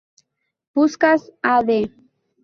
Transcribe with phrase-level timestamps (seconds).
[0.73, 1.21] Puskás,
[1.55, 1.67] Ad.